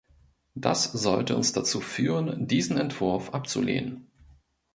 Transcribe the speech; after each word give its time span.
Das 0.55 0.85
sollte 0.91 1.35
uns 1.35 1.53
dazu 1.53 1.79
führen, 1.79 2.47
diesen 2.47 2.75
Entwurf 2.79 3.35
abzulehnen. 3.35 4.07